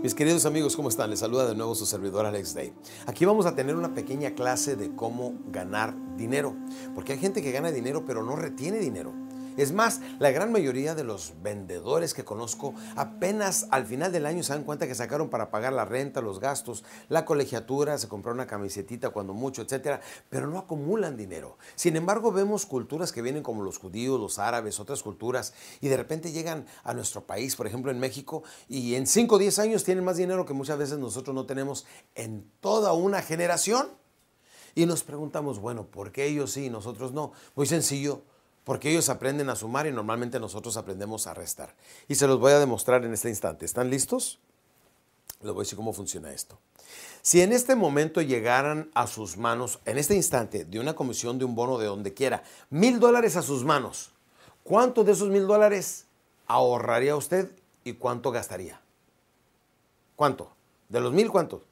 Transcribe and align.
Mis 0.00 0.14
queridos 0.14 0.46
amigos, 0.46 0.76
¿cómo 0.76 0.90
están? 0.90 1.10
Les 1.10 1.18
saluda 1.18 1.48
de 1.48 1.56
nuevo 1.56 1.74
su 1.74 1.84
servidor 1.84 2.24
Alex 2.24 2.54
Day. 2.54 2.72
Aquí 3.06 3.24
vamos 3.24 3.46
a 3.46 3.56
tener 3.56 3.74
una 3.74 3.94
pequeña 3.94 4.30
clase 4.30 4.76
de 4.76 4.94
cómo 4.94 5.34
ganar 5.50 5.92
dinero. 6.16 6.54
Porque 6.94 7.14
hay 7.14 7.18
gente 7.18 7.42
que 7.42 7.50
gana 7.50 7.72
dinero 7.72 8.04
pero 8.06 8.22
no 8.22 8.36
retiene 8.36 8.78
dinero. 8.78 9.12
Es 9.58 9.72
más, 9.72 10.00
la 10.20 10.30
gran 10.30 10.52
mayoría 10.52 10.94
de 10.94 11.02
los 11.02 11.32
vendedores 11.42 12.14
que 12.14 12.24
conozco 12.24 12.74
apenas 12.94 13.66
al 13.72 13.86
final 13.86 14.12
del 14.12 14.24
año 14.24 14.44
se 14.44 14.52
dan 14.52 14.62
cuenta 14.62 14.86
que 14.86 14.94
sacaron 14.94 15.30
para 15.30 15.50
pagar 15.50 15.72
la 15.72 15.84
renta, 15.84 16.20
los 16.20 16.38
gastos, 16.38 16.84
la 17.08 17.24
colegiatura, 17.24 17.98
se 17.98 18.06
compró 18.06 18.30
una 18.30 18.46
camisetita 18.46 19.10
cuando 19.10 19.34
mucho, 19.34 19.62
etcétera, 19.62 20.00
pero 20.30 20.46
no 20.46 20.58
acumulan 20.58 21.16
dinero. 21.16 21.58
Sin 21.74 21.96
embargo, 21.96 22.30
vemos 22.30 22.66
culturas 22.66 23.10
que 23.10 23.20
vienen 23.20 23.42
como 23.42 23.64
los 23.64 23.78
judíos, 23.78 24.20
los 24.20 24.38
árabes, 24.38 24.78
otras 24.78 25.02
culturas, 25.02 25.54
y 25.80 25.88
de 25.88 25.96
repente 25.96 26.30
llegan 26.30 26.64
a 26.84 26.94
nuestro 26.94 27.26
país, 27.26 27.56
por 27.56 27.66
ejemplo 27.66 27.90
en 27.90 27.98
México, 27.98 28.44
y 28.68 28.94
en 28.94 29.08
5 29.08 29.34
o 29.34 29.38
10 29.38 29.58
años 29.58 29.82
tienen 29.82 30.04
más 30.04 30.18
dinero 30.18 30.46
que 30.46 30.54
muchas 30.54 30.78
veces 30.78 31.00
nosotros 31.00 31.34
no 31.34 31.46
tenemos 31.46 31.84
en 32.14 32.48
toda 32.60 32.92
una 32.92 33.22
generación. 33.22 33.88
Y 34.76 34.86
nos 34.86 35.02
preguntamos, 35.02 35.58
bueno, 35.58 35.86
¿por 35.86 36.12
qué 36.12 36.26
ellos 36.26 36.52
sí 36.52 36.66
y 36.66 36.70
nosotros 36.70 37.10
no? 37.10 37.32
Muy 37.56 37.66
sencillo 37.66 38.22
porque 38.68 38.90
ellos 38.90 39.08
aprenden 39.08 39.48
a 39.48 39.56
sumar 39.56 39.86
y 39.86 39.92
normalmente 39.92 40.38
nosotros 40.38 40.76
aprendemos 40.76 41.26
a 41.26 41.32
restar. 41.32 41.74
Y 42.06 42.16
se 42.16 42.26
los 42.26 42.38
voy 42.38 42.52
a 42.52 42.58
demostrar 42.58 43.02
en 43.02 43.14
este 43.14 43.30
instante. 43.30 43.64
¿Están 43.64 43.88
listos? 43.88 44.40
Les 45.40 45.54
voy 45.54 45.62
a 45.62 45.64
decir 45.64 45.76
cómo 45.76 45.94
funciona 45.94 46.34
esto. 46.34 46.58
Si 47.22 47.40
en 47.40 47.54
este 47.54 47.76
momento 47.76 48.20
llegaran 48.20 48.90
a 48.92 49.06
sus 49.06 49.38
manos, 49.38 49.78
en 49.86 49.96
este 49.96 50.14
instante, 50.14 50.66
de 50.66 50.80
una 50.80 50.94
comisión, 50.94 51.38
de 51.38 51.46
un 51.46 51.54
bono, 51.54 51.78
de 51.78 51.86
donde 51.86 52.12
quiera, 52.12 52.42
mil 52.68 53.00
dólares 53.00 53.36
a 53.36 53.42
sus 53.42 53.64
manos, 53.64 54.10
¿cuánto 54.64 55.02
de 55.02 55.12
esos 55.12 55.30
mil 55.30 55.46
dólares 55.46 56.04
ahorraría 56.46 57.16
usted 57.16 57.50
y 57.84 57.94
cuánto 57.94 58.32
gastaría? 58.32 58.82
¿Cuánto? 60.14 60.52
¿De 60.90 61.00
los 61.00 61.14
mil 61.14 61.30
cuánto? 61.30 61.62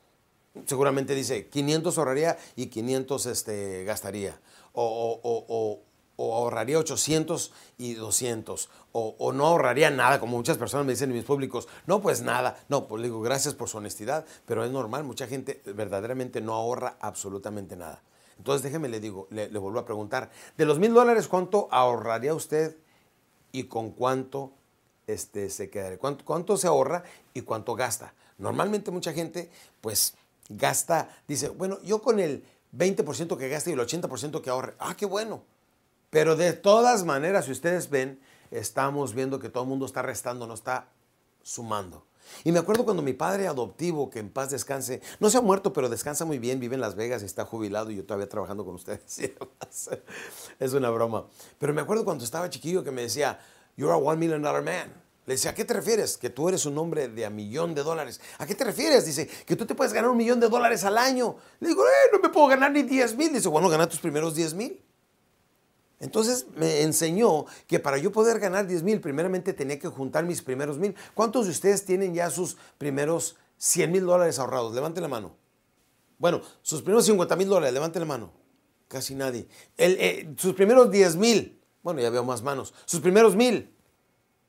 Seguramente 0.65 1.15
dice 1.15 1.49
500 1.49 1.99
ahorraría 1.99 2.39
y 2.57 2.69
500 2.69 3.27
este, 3.27 3.85
gastaría. 3.85 4.41
O, 4.73 5.21
o, 5.23 5.45
o, 5.47 5.81
o 6.17 6.35
ahorraría 6.35 6.79
800 6.79 7.53
y 7.79 7.95
200, 7.95 8.69
o, 8.93 9.33
no 9.33 9.47
ahorraría 9.47 9.91
nada, 9.91 10.19
como 10.19 10.37
muchas 10.39 10.57
personas 10.57 10.87
me 10.87 10.93
dicen 10.93 11.11
en 11.11 11.17
mis 11.17 11.25
públicos, 11.25 11.69
no, 11.87 12.01
pues 12.01 12.23
nada, 12.23 12.59
no, 12.69 12.89
pues 12.89 13.03
digo, 13.03 13.21
gracias 13.21 13.55
por 13.55 13.69
su 13.69 13.77
honestidad, 13.77 14.25
pero 14.47 14.65
es 14.65 14.71
normal, 14.71 15.05
mucha 15.05 15.27
gente 15.27 15.63
verdaderamente 15.67 16.41
no 16.41 16.55
ahorra 16.55 16.97
absolutamente 17.01 17.77
nada. 17.77 18.03
Entonces 18.39 18.63
déjeme, 18.63 18.89
le 18.89 19.01
digo, 19.01 19.29
le, 19.31 19.49
vuelvo 19.59 19.79
a 19.79 19.85
preguntar, 19.85 20.31
de 20.57 20.65
los 20.65 20.79
mil 20.79 20.95
dólares, 20.95 21.29
¿cuánto 21.29 21.69
ahorraría 21.71 22.35
usted 22.35 22.77
y 23.53 23.65
con 23.65 23.91
cuánto 23.91 24.53
este, 25.07 25.51
se 25.51 25.69
quedaría? 25.69 25.99
¿Cuánto, 25.99 26.25
¿Cuánto 26.25 26.57
se 26.57 26.67
ahorra 26.67 27.05
y 27.35 27.43
cuánto 27.43 27.75
gasta? 27.75 28.15
Normalmente 28.39 28.91
mucha 28.91 29.13
gente, 29.13 29.51
pues, 29.81 30.15
gasta, 30.49 31.09
dice, 31.29 31.49
bueno, 31.49 31.79
yo 31.83 32.01
con 32.01 32.21
el 32.21 32.45
20% 32.77 33.37
que 33.37 33.49
gasta 33.49 33.71
y 33.71 33.73
el 33.75 33.81
80% 33.81 34.41
que 34.41 34.51
ahorre, 34.51 34.75
ah, 34.79 34.95
qué 34.97 35.07
bueno, 35.07 35.43
pero 36.17 36.35
de 36.35 36.55
todas 36.55 37.05
maneras, 37.05 37.45
si 37.45 37.53
ustedes 37.53 37.91
ven, 37.91 38.19
estamos 38.51 39.13
viendo 39.13 39.39
que 39.39 39.51
todo 39.51 39.65
el 39.65 39.69
mundo 39.69 39.85
está 39.85 40.01
restando, 40.01 40.47
no 40.47 40.55
está 40.55 40.89
sumando. 41.43 42.07
Y 42.43 42.53
me 42.53 42.59
acuerdo 42.59 42.87
cuando 42.87 43.03
mi 43.03 43.13
padre 43.13 43.47
adoptivo, 43.47 44.09
que 44.09 44.21
en 44.21 44.31
paz 44.31 44.49
descanse, 44.49 45.03
no 45.21 45.29
se 45.29 45.37
ha 45.37 45.43
muerto, 45.43 45.75
pero 45.75 45.91
descansa 45.91 46.25
muy 46.25 46.39
bien, 46.39 46.59
vive 46.59 46.75
en 46.75 46.81
Las 46.81 46.95
Vegas 46.95 47.21
y 47.21 47.27
está 47.27 47.45
jubilado 47.45 47.91
y 47.91 47.97
yo 47.97 48.07
todavía 48.07 48.31
trabajando 48.31 48.65
con 48.65 48.77
ustedes. 48.77 49.05
es 50.59 50.73
una 50.73 50.89
broma. 50.89 51.27
Pero 51.59 51.75
me 51.75 51.83
acuerdo 51.83 52.03
cuando 52.07 52.25
estaba 52.25 52.49
chiquillo 52.49 52.83
que 52.83 52.93
me 52.93 53.03
decía, 53.03 53.39
You're 53.77 53.93
a 53.93 53.99
one 53.99 54.17
million 54.17 54.41
dollar 54.41 54.63
man. 54.63 54.95
Le 55.27 55.35
decía, 55.35 55.51
¿a 55.51 55.55
qué 55.55 55.67
te 55.67 55.75
refieres? 55.75 56.17
Que 56.17 56.31
tú 56.31 56.49
eres 56.49 56.65
un 56.65 56.79
hombre 56.79 57.09
de 57.09 57.27
a 57.27 57.31
millón 57.31 57.75
de 57.75 57.83
dólares. 57.83 58.23
¿A 58.39 58.47
qué 58.47 58.55
te 58.55 58.65
refieres? 58.65 59.05
Dice, 59.05 59.29
que 59.45 59.55
tú 59.55 59.67
te 59.67 59.75
puedes 59.75 59.93
ganar 59.93 60.11
un 60.11 60.17
millón 60.17 60.41
de 60.41 60.49
dólares 60.49 60.83
al 60.85 60.97
año. 60.97 61.37
Le 61.61 61.69
digo, 61.69 61.85
eh, 61.85 62.11
no 62.11 62.21
me 62.21 62.31
puedo 62.31 62.47
ganar 62.47 62.73
ni 62.73 62.85
10 62.85 63.17
mil. 63.17 63.35
Dice, 63.35 63.51
bueno, 63.51 63.69
gana 63.69 63.87
tus 63.87 64.01
primeros 64.01 64.35
10 64.35 64.55
mil. 64.55 64.83
Entonces 65.99 66.47
me 66.57 66.83
enseñó 66.83 67.47
que 67.67 67.79
para 67.79 67.99
yo 67.99 68.13
poder 68.13 68.39
ganar 68.39 68.67
10 68.67 68.83
mil, 68.83 69.01
primeramente 69.01 69.53
tenía 69.53 69.79
que 69.79 69.89
juntar 69.89 70.25
mis 70.25 70.43
primeros 70.43 70.79
mil. 70.79 70.95
¿Cuántos 71.15 71.47
de 71.47 71.53
ustedes 71.53 71.85
tienen 71.85 72.15
ya 72.15 72.31
sus 72.31 72.57
primeros 72.79 73.37
100 73.59 73.93
mil 73.93 74.05
dólares 74.05 74.39
ahorrados? 74.39 74.75
Levanten 74.75 75.03
la 75.03 75.09
mano. 75.09 75.35
Bueno, 76.19 76.43
sus 76.63 76.83
primeros 76.83 77.07
50 77.07 77.37
mil 77.37 77.49
dólares, 77.49 77.73
levanten 77.73 78.01
la 78.01 78.07
mano. 78.07 78.33
Casi 78.89 79.15
nadie. 79.15 79.49
Eh, 79.79 80.35
sus 80.37 80.55
primeros 80.55 80.91
10 80.91 81.17
mil. 81.17 81.61
Bueno, 81.83 82.01
ya 82.01 82.11
veo 82.11 82.25
más 82.25 82.43
manos. 82.43 82.75
Sus 82.85 83.01
primeros 83.01 83.35
mil. 83.35 83.75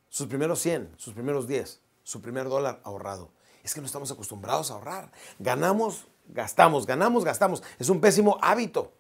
Sus 0.10 0.28
primeros 0.28 0.60
100. 0.60 0.96
Sus 0.98 1.14
primeros 1.14 1.48
10. 1.48 1.82
Su 2.04 2.22
primer 2.22 2.50
dólar 2.50 2.82
ahorrado. 2.84 3.32
Es 3.64 3.74
que 3.74 3.82
no 3.82 3.88
estamos 3.88 4.12
acostumbrados 4.12 4.70
a 4.70 4.76
ahorrar. 4.76 5.12
Ganamos, 5.40 6.08
gastamos. 6.28 6.86
Ganamos, 6.86 7.24
gastamos. 7.24 7.64
Es 7.80 7.90
un 7.90 8.00
pésimo 8.00 8.38
hábito. 8.42 8.94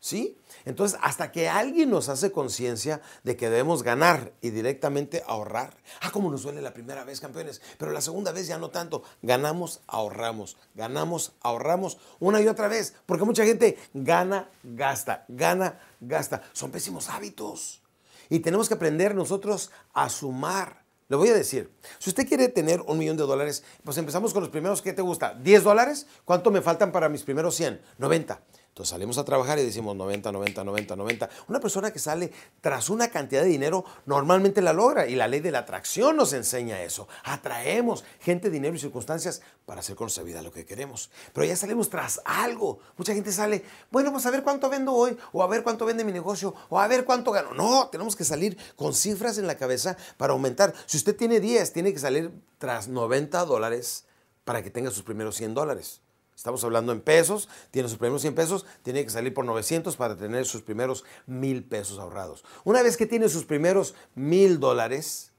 ¿Sí? 0.00 0.38
Entonces, 0.64 0.98
hasta 1.02 1.32
que 1.32 1.48
alguien 1.48 1.90
nos 1.90 2.08
hace 2.08 2.30
conciencia 2.30 3.00
de 3.24 3.36
que 3.36 3.50
debemos 3.50 3.82
ganar 3.82 4.32
y 4.40 4.50
directamente 4.50 5.24
ahorrar. 5.26 5.76
Ah, 6.00 6.12
como 6.12 6.30
nos 6.30 6.42
duele 6.42 6.62
la 6.62 6.72
primera 6.72 7.02
vez, 7.04 7.20
campeones, 7.20 7.60
pero 7.78 7.90
la 7.90 8.00
segunda 8.00 8.30
vez 8.30 8.46
ya 8.46 8.58
no 8.58 8.70
tanto. 8.70 9.02
Ganamos, 9.22 9.80
ahorramos, 9.88 10.56
ganamos, 10.74 11.32
ahorramos 11.40 11.98
una 12.20 12.40
y 12.40 12.46
otra 12.46 12.68
vez, 12.68 12.94
porque 13.06 13.24
mucha 13.24 13.44
gente 13.44 13.76
gana, 13.92 14.48
gasta, 14.62 15.24
gana, 15.28 15.80
gasta. 16.00 16.42
Son 16.52 16.70
pésimos 16.70 17.08
hábitos. 17.08 17.82
Y 18.30 18.40
tenemos 18.40 18.68
que 18.68 18.74
aprender 18.74 19.14
nosotros 19.14 19.70
a 19.94 20.08
sumar. 20.08 20.84
Le 21.08 21.16
voy 21.16 21.30
a 21.30 21.34
decir, 21.34 21.72
si 21.98 22.10
usted 22.10 22.28
quiere 22.28 22.48
tener 22.48 22.82
un 22.82 22.98
millón 22.98 23.16
de 23.16 23.22
dólares, 23.22 23.64
pues 23.82 23.96
empezamos 23.96 24.34
con 24.34 24.42
los 24.42 24.50
primeros, 24.50 24.82
¿qué 24.82 24.92
te 24.92 25.00
gusta? 25.00 25.38
¿10 25.42 25.62
dólares? 25.62 26.06
¿Cuánto 26.26 26.50
me 26.50 26.60
faltan 26.60 26.92
para 26.92 27.08
mis 27.08 27.22
primeros 27.22 27.54
100? 27.54 27.80
90. 27.96 28.42
Entonces 28.78 28.90
salimos 28.90 29.18
a 29.18 29.24
trabajar 29.24 29.58
y 29.58 29.64
decimos 29.64 29.96
90, 29.96 30.30
90, 30.30 30.62
90, 30.62 30.94
90. 30.94 31.28
Una 31.48 31.58
persona 31.58 31.90
que 31.90 31.98
sale 31.98 32.30
tras 32.60 32.90
una 32.90 33.10
cantidad 33.10 33.42
de 33.42 33.48
dinero 33.48 33.84
normalmente 34.06 34.62
la 34.62 34.72
logra 34.72 35.08
y 35.08 35.16
la 35.16 35.26
ley 35.26 35.40
de 35.40 35.50
la 35.50 35.58
atracción 35.58 36.14
nos 36.14 36.32
enseña 36.32 36.80
eso. 36.84 37.08
Atraemos 37.24 38.04
gente, 38.20 38.50
dinero 38.50 38.76
y 38.76 38.78
circunstancias 38.78 39.42
para 39.66 39.80
hacer 39.80 39.96
con 39.96 40.04
nuestra 40.04 40.22
vida 40.22 40.42
lo 40.42 40.52
que 40.52 40.64
queremos. 40.64 41.10
Pero 41.32 41.44
ya 41.44 41.56
salimos 41.56 41.90
tras 41.90 42.20
algo. 42.24 42.78
Mucha 42.96 43.14
gente 43.14 43.32
sale, 43.32 43.64
bueno, 43.90 44.10
vamos 44.10 44.26
a 44.26 44.30
ver 44.30 44.44
cuánto 44.44 44.70
vendo 44.70 44.92
hoy 44.92 45.18
o 45.32 45.42
a 45.42 45.48
ver 45.48 45.64
cuánto 45.64 45.84
vende 45.84 46.04
mi 46.04 46.12
negocio 46.12 46.54
o 46.68 46.78
a 46.78 46.86
ver 46.86 47.04
cuánto 47.04 47.32
gano. 47.32 47.54
No, 47.54 47.88
tenemos 47.88 48.14
que 48.14 48.22
salir 48.22 48.56
con 48.76 48.94
cifras 48.94 49.38
en 49.38 49.48
la 49.48 49.56
cabeza 49.56 49.96
para 50.16 50.34
aumentar. 50.34 50.72
Si 50.86 50.98
usted 50.98 51.16
tiene 51.16 51.40
10, 51.40 51.72
tiene 51.72 51.92
que 51.92 51.98
salir 51.98 52.30
tras 52.58 52.86
90 52.86 53.44
dólares 53.44 54.04
para 54.44 54.62
que 54.62 54.70
tenga 54.70 54.92
sus 54.92 55.02
primeros 55.02 55.34
100 55.34 55.54
dólares. 55.54 56.00
Estamos 56.38 56.62
hablando 56.62 56.92
en 56.92 57.00
pesos, 57.00 57.48
tiene 57.72 57.88
sus 57.88 57.98
primeros 57.98 58.22
100 58.22 58.36
pesos, 58.36 58.64
tiene 58.84 59.02
que 59.02 59.10
salir 59.10 59.34
por 59.34 59.44
900 59.44 59.96
para 59.96 60.16
tener 60.16 60.46
sus 60.46 60.62
primeros 60.62 61.02
1000 61.26 61.64
pesos 61.64 61.98
ahorrados. 61.98 62.44
Una 62.62 62.80
vez 62.80 62.96
que 62.96 63.06
tiene 63.06 63.28
sus 63.28 63.44
primeros 63.44 63.96
1000 64.14 64.60
dólares, 64.60 65.32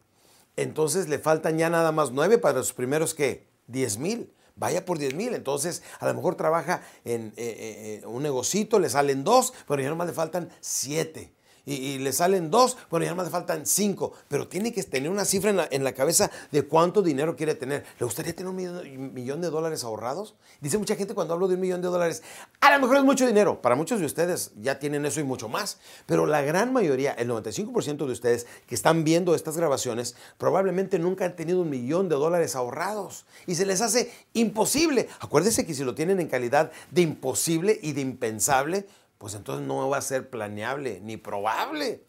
entonces 0.58 1.08
le 1.08 1.18
faltan 1.18 1.58
ya 1.58 1.70
nada 1.70 1.94
más 1.94 2.12
9 2.12 2.38
para 2.38 2.62
sus 2.62 2.74
primeros, 2.74 3.14
¿qué? 3.14 3.48
10 3.68 3.98
mil. 3.98 4.34
Vaya 4.58 4.84
por 4.84 4.98
10 4.98 5.14
mil. 5.14 5.34
Entonces, 5.36 5.84
a 6.02 6.06
lo 6.06 6.14
mejor 6.14 6.36
trabaja 6.36 6.82
en 7.06 7.28
eh, 7.28 7.32
eh, 7.38 8.02
eh, 8.04 8.06
un 8.06 8.22
negocito, 8.22 8.78
le 8.78 8.90
salen 8.90 9.24
dos, 9.24 9.54
pero 9.70 9.82
ya 9.82 9.88
nomás 9.88 10.08
le 10.08 10.14
faltan 10.14 10.50
7 10.60 11.34
y, 11.70 12.00
le 12.00 12.12
salen 12.14 12.50
dos, 12.50 12.78
bueno, 12.90 13.06
ya 13.06 13.14
más 13.14 13.30
faltan 13.30 13.66
cinco, 13.66 14.14
pero 14.28 14.48
tiene 14.48 14.74
que 14.74 14.84
tener 14.84 15.10
una 15.10 15.26
cifra 15.26 15.68
en 15.70 15.84
la, 15.84 15.94
cabeza 15.94 16.32
de 16.52 16.64
cuánto 16.64 17.02
dinero 17.02 17.36
quiere 17.36 17.56
tener. 17.56 17.86
¿Le 18.00 18.06
gustaría 18.06 18.36
tener 18.36 18.50
un 18.50 19.14
millón, 19.14 19.42
de 19.42 19.50
dólares 19.50 19.84
ahorrados? 19.84 20.36
Dice 20.62 20.78
mucha 20.78 20.96
gente 20.96 21.14
cuando 21.14 21.34
hablo 21.34 21.48
de 21.48 21.56
un 21.56 21.62
millón 21.62 21.82
de 21.82 21.88
dólares, 21.88 22.24
a 22.62 22.72
lo 22.74 22.80
mejor 22.80 22.98
es 22.98 23.04
mucho 23.04 23.28
dinero. 23.28 23.62
Para 23.62 23.76
muchos 23.76 24.00
de 24.00 24.06
ustedes 24.06 24.52
ya 24.60 24.80
tienen 24.80 25.06
eso 25.06 25.20
y 25.20 25.24
mucho 25.24 25.50
más, 25.50 25.78
pero 26.06 26.26
la 26.26 26.42
gran 26.42 26.74
mayoría, 26.74 27.12
el 27.14 27.30
95% 27.30 28.06
de 28.06 28.12
ustedes 28.12 28.48
que 28.66 28.76
están 28.76 29.04
viendo 29.04 29.36
estas 29.36 29.58
grabaciones, 29.58 30.16
probablemente 30.38 31.00
nunca 31.00 31.26
han 31.26 31.36
tenido 31.36 31.62
un 31.62 31.70
millón 31.70 32.10
de 32.10 32.16
dólares 32.16 32.56
ahorrados 32.56 33.26
y 33.46 33.56
se 33.56 33.66
les 33.66 33.82
hace 33.82 34.12
imposible. 34.34 35.08
Acuérdense 35.20 35.66
que 35.66 35.74
si 35.74 35.84
lo 35.84 35.96
tienen 35.96 36.20
en 36.20 36.28
calidad 36.28 36.72
de 36.92 37.02
imposible 37.02 37.80
y 37.82 37.94
de 37.94 38.02
impensable, 38.02 38.88
pues 39.20 39.36
entonces 39.36 39.68
no 39.68 39.88
va 39.90 39.98
a 39.98 40.02
ser 40.02 40.32
planeable 40.32 41.02
ni 41.02 41.18
probable. 41.18 42.04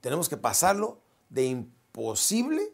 Tenemos 0.00 0.28
que 0.28 0.36
pasarlo 0.36 0.98
de 1.28 1.44
imposible 1.44 2.72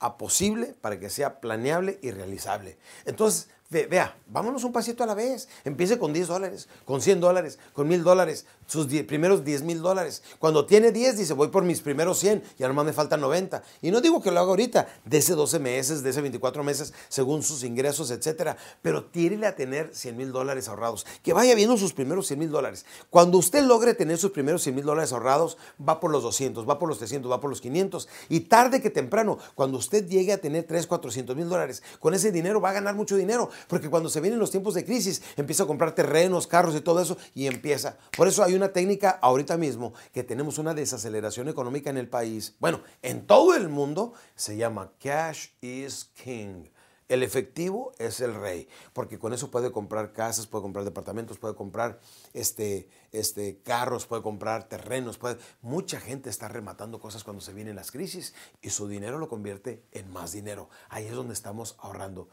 a 0.00 0.16
posible 0.16 0.74
para 0.80 0.98
que 0.98 1.10
sea 1.10 1.40
planeable 1.40 1.98
y 2.02 2.10
realizable. 2.10 2.78
Entonces, 3.04 3.48
vea, 3.70 4.16
vámonos 4.26 4.64
un 4.64 4.72
pasito 4.72 5.04
a 5.04 5.06
la 5.06 5.14
vez. 5.14 5.48
Empiece 5.64 5.98
con 5.98 6.12
10 6.12 6.28
dólares, 6.28 6.68
con 6.84 7.00
100 7.00 7.20
dólares, 7.20 7.58
con 7.72 7.88
1000 7.88 8.04
dólares, 8.04 8.46
sus 8.66 8.86
primeros 9.04 9.44
10 9.44 9.62
mil 9.62 9.80
dólares. 9.80 10.22
Cuando 10.38 10.66
tiene 10.66 10.92
10, 10.92 11.18
dice, 11.18 11.32
voy 11.34 11.48
por 11.48 11.64
mis 11.64 11.80
primeros 11.80 12.18
100, 12.18 12.42
ya 12.58 12.68
nomás 12.68 12.84
me 12.84 12.92
faltan 12.92 13.20
90. 13.20 13.62
Y 13.82 13.90
no 13.90 14.00
digo 14.00 14.22
que 14.22 14.30
lo 14.30 14.40
haga 14.40 14.50
ahorita, 14.50 14.88
de 15.04 15.18
ese 15.18 15.34
12 15.34 15.58
meses, 15.58 16.02
de 16.02 16.10
ese 16.10 16.20
24 16.20 16.62
meses, 16.64 16.92
según 17.08 17.42
sus 17.42 17.62
ingresos, 17.64 18.10
etcétera. 18.10 18.56
Pero 18.82 19.04
tírele 19.04 19.46
a 19.46 19.56
tener 19.56 19.94
100 19.94 20.16
mil 20.16 20.32
dólares 20.32 20.68
ahorrados. 20.68 21.06
Que 21.22 21.32
vaya 21.32 21.54
viendo 21.54 21.76
sus 21.76 21.92
primeros 21.92 22.26
100 22.26 22.38
mil 22.38 22.50
dólares. 22.50 22.84
Cuando 23.10 23.38
usted 23.38 23.62
logre 23.64 23.94
tener 23.94 24.18
sus 24.18 24.32
primeros 24.32 24.62
100 24.62 24.74
mil 24.74 24.84
dólares 24.84 25.12
ahorrados, 25.12 25.56
va 25.86 26.00
por 26.00 26.10
los 26.10 26.22
200, 26.22 26.68
va 26.68 26.78
por 26.78 26.88
los 26.88 26.98
300, 26.98 27.30
va 27.30 27.40
por 27.40 27.50
los 27.50 27.60
500. 27.60 28.08
Y 28.28 28.40
tarde 28.40 28.80
que 28.80 28.90
temprano, 28.90 29.38
cuando 29.54 29.78
usted 29.78 30.06
llegue 30.06 30.32
a 30.32 30.38
tener 30.38 30.64
3, 30.64 30.86
400 30.86 31.36
mil 31.36 31.48
dólares, 31.48 31.82
con 32.00 32.14
ese 32.14 32.32
dinero 32.32 32.60
va 32.60 32.70
a 32.70 32.72
ganar 32.72 32.94
mucho 32.94 33.16
dinero. 33.16 33.50
Porque 33.68 33.88
cuando 33.88 34.08
se 34.08 34.20
vienen 34.20 34.38
los 34.38 34.50
tiempos 34.50 34.74
de 34.74 34.84
crisis, 34.84 35.22
empieza 35.36 35.62
a 35.62 35.66
comprar 35.66 35.94
terrenos, 35.94 36.46
carros 36.46 36.74
y 36.74 36.80
todo 36.80 37.00
eso, 37.00 37.16
y 37.34 37.46
empieza. 37.46 37.96
Por 38.16 38.28
eso 38.28 38.42
hay 38.42 38.55
una 38.56 38.72
técnica 38.72 39.10
ahorita 39.22 39.56
mismo 39.56 39.92
que 40.12 40.24
tenemos 40.24 40.58
una 40.58 40.74
desaceleración 40.74 41.48
económica 41.48 41.90
en 41.90 41.96
el 41.96 42.08
país, 42.08 42.56
bueno, 42.58 42.82
en 43.02 43.26
todo 43.26 43.54
el 43.54 43.68
mundo, 43.68 44.14
se 44.34 44.56
llama 44.56 44.92
Cash 44.98 45.48
is 45.60 46.10
King. 46.22 46.64
El 47.08 47.22
efectivo 47.22 47.92
es 47.98 48.20
el 48.20 48.34
rey, 48.34 48.68
porque 48.92 49.16
con 49.16 49.32
eso 49.32 49.48
puede 49.48 49.70
comprar 49.70 50.12
casas, 50.12 50.48
puede 50.48 50.62
comprar 50.62 50.84
departamentos, 50.84 51.38
puede 51.38 51.54
comprar 51.54 52.00
este, 52.34 52.88
este, 53.12 53.60
carros, 53.62 54.06
puede 54.06 54.22
comprar 54.22 54.68
terrenos. 54.68 55.16
Puede... 55.16 55.38
Mucha 55.62 56.00
gente 56.00 56.30
está 56.30 56.48
rematando 56.48 56.98
cosas 56.98 57.22
cuando 57.22 57.40
se 57.40 57.52
vienen 57.52 57.76
las 57.76 57.92
crisis 57.92 58.34
y 58.60 58.70
su 58.70 58.88
dinero 58.88 59.18
lo 59.18 59.28
convierte 59.28 59.84
en 59.92 60.12
más 60.12 60.32
dinero. 60.32 60.68
Ahí 60.88 61.06
es 61.06 61.12
donde 61.12 61.34
estamos 61.34 61.76
ahorrando. 61.78 62.28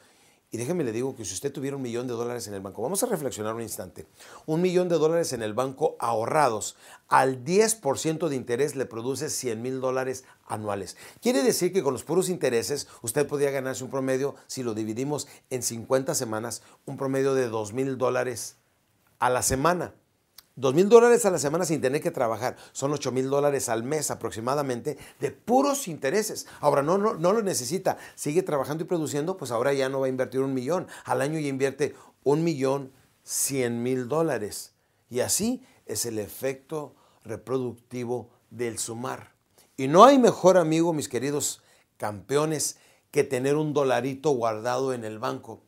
Y 0.53 0.57
déjeme 0.57 0.83
le 0.83 0.91
digo 0.91 1.15
que 1.15 1.25
si 1.25 1.33
usted 1.33 1.51
tuviera 1.51 1.77
un 1.77 1.81
millón 1.81 2.05
de 2.05 2.13
dólares 2.13 2.47
en 2.47 2.53
el 2.53 2.61
banco, 2.61 2.83
vamos 2.83 3.01
a 3.01 3.07
reflexionar 3.07 3.55
un 3.55 3.63
instante, 3.63 4.05
un 4.45 4.61
millón 4.61 4.87
de 4.87 4.99
dólares 4.99 5.33
en 5.33 5.41
el 5.41 5.55
banco 5.55 5.95
ahorrados, 5.97 6.75
al 7.07 7.43
10% 7.43 8.27
de 8.27 8.35
interés 8.35 8.75
le 8.75 8.85
produce 8.85 9.31
100 9.31 9.59
mil 9.59 9.81
dólares 9.81 10.25
anuales. 10.45 10.95
Quiere 11.23 11.41
decir 11.41 11.73
que 11.73 11.81
con 11.81 11.93
los 11.93 12.03
puros 12.03 12.29
intereses 12.29 12.87
usted 13.01 13.25
podría 13.25 13.49
ganarse 13.49 13.83
un 13.83 13.89
promedio, 13.89 14.35
si 14.45 14.61
lo 14.61 14.75
dividimos 14.75 15.27
en 15.49 15.63
50 15.63 16.13
semanas, 16.13 16.61
un 16.85 16.97
promedio 16.97 17.33
de 17.33 17.49
2 17.49 17.73
mil 17.73 17.97
dólares 17.97 18.57
a 19.17 19.31
la 19.31 19.41
semana. 19.41 19.95
Dos 20.55 20.75
mil 20.75 20.87
dólares 20.87 21.25
a 21.25 21.31
la 21.31 21.39
semana 21.39 21.65
sin 21.65 21.81
tener 21.81 22.01
que 22.01 22.11
trabajar. 22.11 22.57
Son 22.73 22.93
ocho 22.93 23.11
mil 23.11 23.29
dólares 23.29 23.69
al 23.69 23.83
mes 23.83 24.11
aproximadamente 24.11 24.97
de 25.19 25.31
puros 25.31 25.87
intereses. 25.87 26.45
Ahora 26.59 26.83
no, 26.83 26.99
no, 26.99 27.15
no 27.15 27.33
lo 27.33 27.41
necesita. 27.41 27.97
Sigue 28.13 28.43
trabajando 28.43 28.83
y 28.83 28.87
produciendo, 28.87 29.35
pues 29.35 29.49
ahora 29.49 29.73
ya 29.73 29.89
no 29.89 29.99
va 29.99 30.05
a 30.05 30.09
invertir 30.09 30.41
un 30.41 30.53
millón. 30.53 30.87
Al 31.05 31.21
año 31.21 31.39
ya 31.39 31.47
invierte 31.47 31.95
un 32.23 32.43
millón 32.43 32.91
cien 33.23 33.81
mil 33.81 34.07
dólares. 34.07 34.73
Y 35.09 35.21
así 35.21 35.65
es 35.87 36.05
el 36.05 36.19
efecto 36.19 36.95
reproductivo 37.23 38.29
del 38.51 38.77
sumar. 38.77 39.33
Y 39.75 39.87
no 39.87 40.03
hay 40.03 40.19
mejor 40.19 40.57
amigo, 40.57 40.93
mis 40.93 41.09
queridos 41.09 41.63
campeones, 41.97 42.77
que 43.09 43.23
tener 43.23 43.55
un 43.55 43.73
dolarito 43.73 44.31
guardado 44.31 44.93
en 44.93 45.03
el 45.03 45.19
banco. 45.19 45.61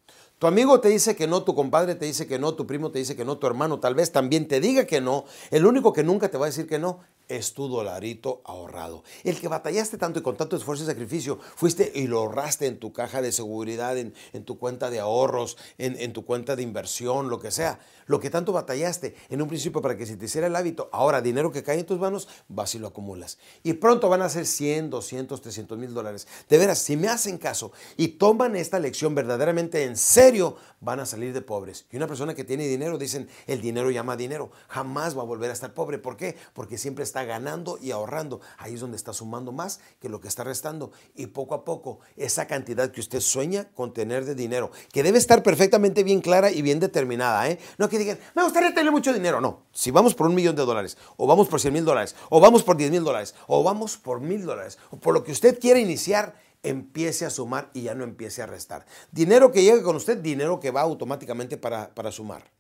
Tu 0.46 0.50
amigo 0.50 0.80
te 0.80 0.90
dice 0.90 1.16
que 1.16 1.26
no, 1.26 1.42
tu 1.42 1.56
compadre 1.56 1.96
te 1.96 2.06
dice 2.06 2.28
que 2.28 2.38
no, 2.38 2.54
tu 2.54 2.68
primo 2.68 2.92
te 2.92 3.00
dice 3.00 3.16
que 3.16 3.26
no, 3.26 3.40
tu 3.40 3.48
hermano 3.48 3.80
tal 3.80 3.96
vez 3.96 4.12
también 4.12 4.48
te 4.48 4.60
diga 4.60 4.86
que 4.86 5.02
no. 5.02 5.26
El 5.50 5.66
único 5.66 5.92
que 5.92 6.04
nunca 6.04 6.30
te 6.30 6.38
va 6.38 6.46
a 6.46 6.50
decir 6.50 6.68
que 6.68 6.78
no 6.78 7.00
es 7.28 7.54
tu 7.54 7.68
dolarito 7.68 8.42
ahorrado. 8.46 9.04
El 9.24 9.40
que 9.40 9.48
batallaste 9.48 9.98
tanto 9.98 10.20
y 10.20 10.22
con 10.22 10.38
tanto 10.38 10.56
esfuerzo 10.56 10.84
y 10.84 10.88
sacrificio, 10.88 11.40
fuiste 11.56 11.92
y 11.96 12.08
lo 12.08 12.20
ahorraste 12.20 12.68
en 12.68 12.80
tu 12.80 12.94
caja 12.94 13.22
de 13.22 13.32
seguridad, 13.32 13.98
en, 13.98 14.14
tu 14.46 14.58
cuenta 14.58 14.90
de 14.90 15.00
ahorros, 15.00 15.58
en, 15.78 16.00
en, 16.00 16.14
tu 16.14 16.26
cuenta 16.26 16.56
de 16.56 16.64
inversión, 16.64 17.30
lo 17.30 17.40
que 17.40 17.52
sea. 17.52 17.80
Lo 18.08 18.20
que 18.20 18.30
tanto 18.30 18.52
batallaste 18.52 19.16
en 19.30 19.42
un 19.42 19.48
principio 19.48 19.82
para 19.82 19.98
que 19.98 20.06
se 20.06 20.16
te 20.16 20.26
hiciera 20.26 20.48
el 20.48 20.56
hábito, 20.56 20.90
ahora 20.92 21.22
dinero 21.22 21.52
que 21.52 21.64
cae 21.64 21.80
en 21.80 21.86
tus 21.86 22.00
manos, 22.00 22.28
vas 22.48 22.76
y 22.76 22.80
lo 22.80 22.88
acumulas. 22.88 23.40
Y 23.64 23.74
pronto 23.74 24.10
van 24.10 24.22
a 24.22 24.30
ser 24.30 24.46
100, 24.46 24.92
200, 24.92 25.42
300 25.42 25.78
mil 25.78 25.94
dólares. 25.94 26.28
De 26.48 26.58
veras, 26.60 26.80
si 26.80 26.98
me 26.98 27.08
hacen 27.08 27.40
caso 27.40 27.72
y 27.98 28.10
toman 28.10 28.56
esta 28.56 28.80
lección 28.80 29.16
verdaderamente 29.16 29.84
en 29.84 29.98
serio, 29.98 30.58
van 30.82 31.00
a 31.00 31.06
salir 31.06 31.34
de 31.34 31.42
pobres. 31.42 31.86
Y 31.92 31.98
una 31.98 32.08
persona 32.08 32.36
que 32.36 32.44
tiene 32.44 32.68
dinero, 32.68 33.00
dicen, 33.00 33.28
el 33.48 33.60
dinero 33.62 33.90
llama 33.90 34.16
dinero, 34.16 34.52
jamás 34.68 35.18
va 35.18 35.22
a 35.24 35.26
volver 35.26 35.50
a 35.50 35.54
estar 35.54 35.74
pobre. 35.74 35.98
¿Por 35.98 36.16
qué? 36.16 36.38
Porque 36.54 36.78
siempre 36.78 37.04
está 37.04 37.15
ganando 37.24 37.78
y 37.82 37.92
ahorrando. 37.92 38.42
Ahí 38.58 38.74
es 38.74 38.82
donde 38.82 38.98
está 38.98 39.14
sumando 39.14 39.52
más 39.52 39.80
que 40.00 40.10
lo 40.10 40.20
que 40.20 40.28
está 40.28 40.44
restando. 40.44 40.92
Y 41.16 41.28
poco 41.28 41.56
a 41.56 41.64
poco, 41.64 42.00
esa 42.18 42.48
cantidad 42.48 42.92
que 42.92 43.00
usted 43.00 43.22
sueña 43.22 43.70
con 43.74 43.94
tener 43.94 44.26
de 44.26 44.36
dinero, 44.36 44.72
que 44.92 45.04
debe 45.04 45.18
estar 45.18 45.44
perfectamente 45.44 46.04
bien 46.04 46.22
clara 46.22 46.52
y 46.52 46.62
bien 46.62 46.80
determinada. 46.80 47.50
¿eh? 47.50 47.60
No 47.78 47.90
que 47.90 47.98
digan, 47.98 48.20
me 48.36 48.44
gustaría 48.44 48.74
tener 48.74 48.92
mucho 48.92 49.14
dinero. 49.14 49.42
No, 49.42 49.64
si 49.72 49.92
vamos 49.92 50.16
por 50.16 50.28
un 50.28 50.36
millón 50.36 50.56
de 50.56 50.66
dólares, 50.66 50.98
o 51.18 51.28
vamos 51.28 51.48
por 51.48 51.60
100 51.60 51.74
mil 51.74 51.86
dólares, 51.86 52.16
o 52.30 52.40
vamos 52.40 52.64
por 52.64 52.78
10 52.78 52.92
mil 52.92 53.04
dólares, 53.04 53.36
o 53.48 53.64
vamos 53.64 53.98
por 53.98 54.20
mil 54.20 54.46
dólares, 54.46 54.78
o 54.92 54.98
por 54.98 55.14
lo 55.14 55.24
que 55.24 55.32
usted 55.32 55.60
quiera 55.60 55.80
iniciar, 55.80 56.36
empiece 56.64 57.26
a 57.26 57.30
sumar 57.30 57.70
y 57.74 57.84
ya 57.84 57.96
no 57.96 58.04
empiece 58.04 58.42
a 58.42 58.48
restar. 58.48 58.86
Dinero 59.12 59.52
que 59.52 59.64
llegue 59.64 59.84
con 59.84 59.96
usted, 59.96 60.18
dinero 60.18 60.60
que 60.60 60.72
va 60.72 60.82
automáticamente 60.82 61.58
para, 61.58 61.94
para 61.94 62.12
sumar. 62.12 62.55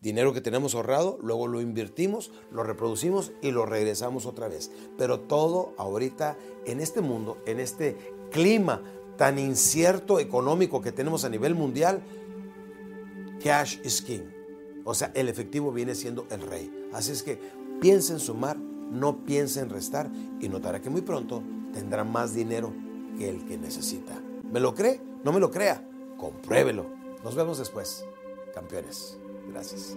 Dinero 0.00 0.32
que 0.32 0.40
tenemos 0.40 0.74
ahorrado, 0.74 1.18
luego 1.22 1.46
lo 1.46 1.60
invertimos, 1.60 2.32
lo 2.50 2.62
reproducimos 2.62 3.32
y 3.42 3.50
lo 3.50 3.66
regresamos 3.66 4.24
otra 4.24 4.48
vez. 4.48 4.70
Pero 4.96 5.20
todo 5.20 5.74
ahorita 5.76 6.38
en 6.64 6.80
este 6.80 7.02
mundo, 7.02 7.36
en 7.44 7.60
este 7.60 7.96
clima 8.30 8.82
tan 9.18 9.38
incierto 9.38 10.18
económico 10.18 10.80
que 10.80 10.92
tenemos 10.92 11.24
a 11.24 11.28
nivel 11.28 11.54
mundial, 11.54 12.02
cash 13.44 13.78
is 13.84 14.00
king. 14.00 14.22
O 14.84 14.94
sea, 14.94 15.12
el 15.14 15.28
efectivo 15.28 15.70
viene 15.70 15.94
siendo 15.94 16.26
el 16.30 16.40
rey. 16.40 16.88
Así 16.94 17.12
es 17.12 17.22
que 17.22 17.38
piensa 17.82 18.14
en 18.14 18.20
sumar, 18.20 18.56
no 18.56 19.24
piensa 19.26 19.60
en 19.60 19.68
restar 19.68 20.10
y 20.40 20.48
notará 20.48 20.80
que 20.80 20.88
muy 20.88 21.02
pronto 21.02 21.42
tendrá 21.74 22.04
más 22.04 22.34
dinero 22.34 22.72
que 23.18 23.28
el 23.28 23.44
que 23.44 23.58
necesita. 23.58 24.18
¿Me 24.50 24.60
lo 24.60 24.74
cree? 24.74 25.00
No 25.24 25.32
me 25.32 25.40
lo 25.40 25.50
crea. 25.50 25.86
Compruébelo. 26.16 26.86
Nos 27.22 27.34
vemos 27.34 27.58
después. 27.58 28.06
Campeones. 28.54 29.18
Gracias. 29.52 29.96